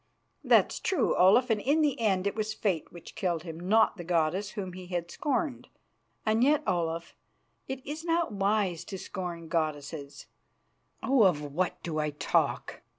"That's 0.43 0.79
true, 0.79 1.15
Olaf; 1.15 1.51
and 1.51 1.61
in 1.61 1.81
the 1.81 1.99
end 2.01 2.25
it 2.25 2.33
was 2.33 2.55
Fate 2.55 2.91
which 2.91 3.13
killed 3.13 3.43
him, 3.43 3.59
not 3.59 3.97
the 3.97 4.03
goddess 4.03 4.53
whom 4.53 4.73
he 4.73 4.87
had 4.87 5.11
scorned. 5.11 5.67
And 6.25 6.43
yet, 6.43 6.63
Olaf, 6.65 7.15
it 7.67 7.85
is 7.85 8.03
not 8.03 8.31
wise 8.31 8.83
to 8.85 8.97
scorn 8.97 9.47
goddesses. 9.47 10.25
Oh! 11.03 11.21
of 11.25 11.43
what 11.53 11.83
do 11.83 11.99
I 11.99 12.09
talk? 12.09 12.81